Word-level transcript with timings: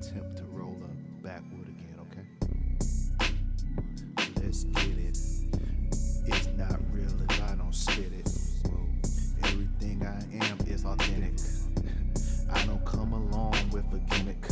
attempt 0.00 0.36
to 0.38 0.44
roll 0.44 0.76
up 0.82 1.22
backward 1.22 1.68
again, 1.68 1.96
okay? 2.00 2.24
Let's 4.42 4.64
get 4.64 4.96
it. 4.96 5.18
It's 6.26 6.48
not 6.56 6.80
real 6.90 7.14
if 7.28 7.42
I 7.42 7.54
don't 7.54 7.74
spit 7.74 8.10
it. 8.12 8.28
Everything 9.44 10.06
I 10.06 10.22
am 10.46 10.58
is 10.66 10.86
authentic. 10.86 11.38
I 12.50 12.64
don't 12.64 12.84
come 12.86 13.12
along 13.12 13.70
with 13.72 13.92
a 13.92 13.98
gimmick. 14.14 14.48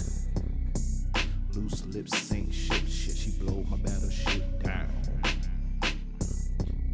Loose 1.55 1.87
lips 1.87 2.19
sink 2.19 2.53
shit, 2.53 2.87
shit. 2.87 3.17
She 3.17 3.31
blow 3.31 3.65
my 3.71 3.79
battleship 3.79 4.63
down. 4.63 4.93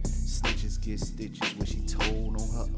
Stitches 0.05 0.79
get 0.79 1.01
stitches 1.01 1.57
when 1.57 1.66
she 1.66 1.80
told 1.80 2.41
on 2.41 2.48
her 2.51 2.73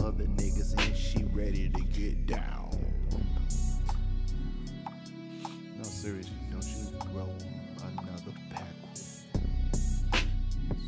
seriously, 6.07 6.37
don't 6.53 6.65
you 6.69 6.87
roll 7.19 7.37
another 7.83 8.33
pack. 8.53 8.63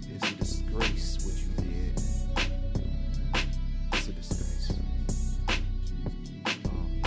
It's 0.06 0.30
a 0.30 0.34
disgrace 0.36 1.18
what 1.24 1.34
you 1.42 1.50
did. 1.56 1.94
It's 3.94 4.06
a 4.06 4.12
disgrace. 4.12 4.78
Um, 6.66 7.02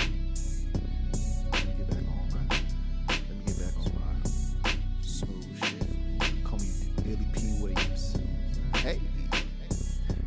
let 1.54 1.66
me 1.66 1.74
get 1.78 1.88
back 1.90 2.04
on 2.04 2.28
my. 2.32 2.44
Let 3.08 3.30
me 3.30 3.44
get 3.46 3.58
back 3.60 3.76
on 3.80 3.92
my 3.96 4.14
smooth 5.02 5.50
shit. 5.64 6.44
Call 6.44 6.60
me 6.60 6.70
Billy 7.06 7.28
Dee 7.34 7.62
Williams. 7.62 8.18
Hey, 8.76 9.00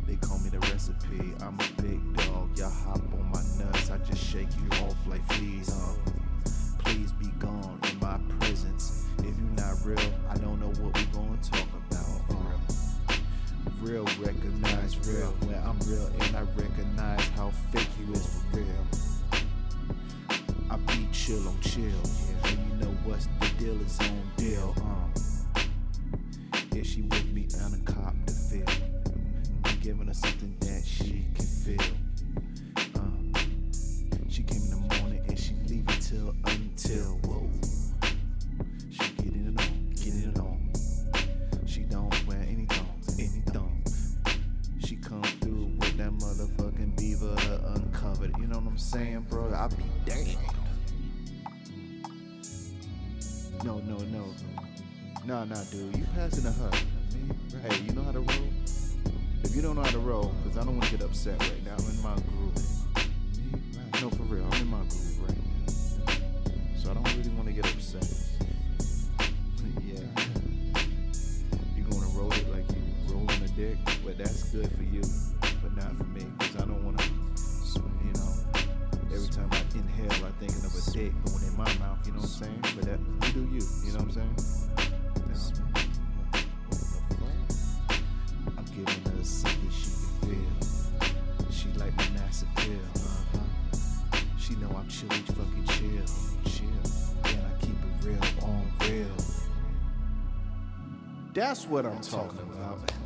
they 0.07 0.15
call 0.15 0.39
me 0.39 0.49
the 0.49 0.59
recipe. 0.71 1.35
I'm 1.39 1.59
a 1.59 1.81
big 1.83 2.01
dog. 2.17 2.57
Y'all 2.57 2.71
hop 2.71 2.97
on 3.13 3.29
my 3.31 3.43
nuts. 3.63 3.91
I 3.91 3.99
just 3.99 4.23
shake 4.23 4.49
you 4.57 4.67
off 4.83 4.97
like 5.05 5.23
fleas. 5.33 5.69
Um, 5.69 6.14
real 13.85 14.05
recognize 14.19 14.97
real 15.07 15.31
when 15.45 15.55
I'm 15.63 15.77
real 15.87 16.07
and 16.19 16.35
I 16.35 16.41
recognize 16.59 17.21
how 17.35 17.51
fake 17.71 17.87
you 17.99 18.13
is 18.13 18.25
for 18.25 18.57
real. 18.57 18.87
I 20.71 20.77
be 20.77 21.07
chill 21.11 21.47
on 21.47 21.59
chill, 21.61 21.83
and 22.45 22.57
you 22.57 22.77
know 22.81 22.91
what's 23.03 23.27
the 23.39 23.63
deal 23.63 23.79
is 23.81 23.99
on 23.99 24.31
deal. 24.37 24.73
Um, 24.77 25.13
yeah, 26.73 26.81
she 26.81 27.03
with 27.03 27.31
me 27.31 27.47
on 27.63 27.75
a 27.75 27.91
cop 27.91 28.15
to 28.25 28.33
feel. 28.33 28.65
I'm 29.65 29.79
giving 29.81 30.07
her 30.07 30.13
something 30.15 30.55
saying, 49.69 49.87
bro? 50.05 50.09
I 50.09 50.13
be 50.15 50.25
damned. 50.25 50.37
No, 53.63 53.79
no, 53.79 53.97
no. 53.97 54.25
Nah, 55.25 55.45
nah, 55.45 55.63
dude. 55.71 55.95
You 55.95 56.05
passing 56.13 56.43
to 56.43 56.51
her. 56.51 56.71
Hey, 57.67 57.81
you 57.83 57.93
know 57.93 58.03
how 58.03 58.11
to 58.11 58.19
roll? 58.19 58.49
If 59.43 59.55
you 59.55 59.61
don't 59.61 59.75
know 59.75 59.83
how 59.83 59.91
to 59.91 59.99
roll, 59.99 60.33
because 60.43 60.57
I 60.57 60.63
don't 60.63 60.77
want 60.77 60.89
to 60.89 60.97
get 60.97 61.05
upset 61.05 61.39
right 61.39 61.65
now. 61.65 61.75
I'm 61.77 61.85
in 61.89 62.01
my 62.03 62.15
groove. 62.15 62.55
No, 64.01 64.09
for 64.09 64.23
real. 64.23 64.45
I'm 64.51 64.61
in 64.61 64.67
my 64.67 64.79
groove 64.79 65.19
right 65.21 65.37
now. 65.37 65.73
So 66.77 66.91
I 66.91 66.93
don't 66.93 67.17
really 67.17 67.29
want 67.29 67.47
to 67.47 67.53
get 67.53 67.65
upset. 67.65 68.07
yeah. 69.83 69.99
You're 71.75 71.87
going 71.89 72.01
to 72.01 72.17
roll 72.17 72.31
it 72.33 72.51
like 72.51 72.65
you're 72.69 73.15
rolling 73.15 73.41
a 73.43 73.47
dick, 73.49 73.77
but 74.05 74.17
that's 74.17 74.43
good 74.51 74.69
for 74.75 74.83
you, 74.83 75.01
but 75.63 75.75
not 75.75 75.95
for 75.97 76.03
me, 76.03 76.14
of 80.87 80.93
going 80.93 81.43
in 81.47 81.57
my 81.57 81.73
mouth, 81.79 81.99
you 82.05 82.11
know 82.13 82.19
what 82.19 82.25
I'm 82.25 82.43
saying? 82.43 82.59
But 82.61 82.85
that, 82.85 82.99
you 83.27 83.33
do 83.33 83.39
you, 83.53 83.61
you 83.83 83.91
know 83.93 83.99
what 83.99 84.01
I'm 84.01 84.11
saying? 84.11 84.35
I'm 88.57 88.65
giving 88.65 89.01
her 89.11 89.23
something 89.23 89.69
she 89.71 89.89
can 89.89 90.37
feel. 90.37 91.51
She 91.51 91.67
like 91.79 91.95
my 91.97 92.03
NASA 92.03 92.45
pill. 92.55 92.79
Uh-huh. 92.95 94.19
She 94.37 94.55
know 94.55 94.69
I'm 94.77 94.87
chilly, 94.87 95.21
fucking 95.21 95.65
chill, 95.67 96.05
chill. 96.51 96.81
And 97.25 97.41
I 97.41 97.59
keep 97.59 97.75
it 97.75 98.05
real 98.05 98.23
on 98.43 98.71
real. 98.81 99.07
That's 101.33 101.67
what 101.67 101.85
I'm 101.85 102.01
talking 102.01 102.39
about. 102.39 102.79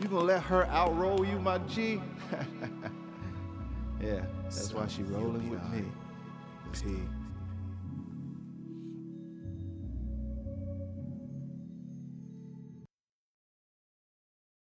You 0.00 0.08
gonna 0.08 0.24
let 0.24 0.42
her 0.42 0.66
outroll 0.70 1.26
you, 1.26 1.38
my 1.38 1.58
G? 1.58 2.02
yeah, 4.04 4.20
that's 4.44 4.72
why 4.72 4.86
she 4.86 5.02
rolling 5.02 5.50
with 5.50 5.62
me. 5.70 5.84
P. 6.72 7.23